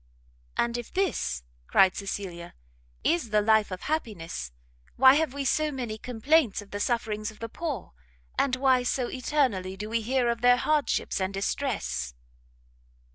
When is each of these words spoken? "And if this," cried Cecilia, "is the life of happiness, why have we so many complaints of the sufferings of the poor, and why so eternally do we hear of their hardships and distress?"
"And 0.57 0.79
if 0.79 0.91
this," 0.91 1.43
cried 1.67 1.95
Cecilia, 1.95 2.55
"is 3.03 3.29
the 3.29 3.39
life 3.39 3.69
of 3.69 3.81
happiness, 3.81 4.51
why 4.95 5.13
have 5.13 5.31
we 5.31 5.45
so 5.45 5.71
many 5.71 5.99
complaints 5.99 6.59
of 6.59 6.71
the 6.71 6.79
sufferings 6.79 7.29
of 7.29 7.37
the 7.37 7.47
poor, 7.47 7.93
and 8.35 8.55
why 8.55 8.81
so 8.81 9.11
eternally 9.11 9.77
do 9.77 9.91
we 9.91 10.01
hear 10.01 10.27
of 10.27 10.41
their 10.41 10.57
hardships 10.57 11.21
and 11.21 11.31
distress?" 11.31 12.15